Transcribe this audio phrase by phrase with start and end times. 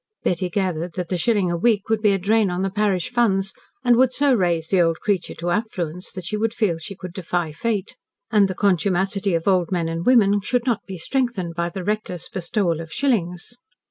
[0.23, 3.53] Betty gathered that the shilling a week would be a drain on the parish funds,
[3.85, 7.13] and would so raise the old creature to affluence that she would feel she could
[7.13, 7.95] defy fate.
[8.31, 12.29] And the contumacity of old men and women should not be strengthened by the reckless
[12.29, 13.53] bestowal of shillings.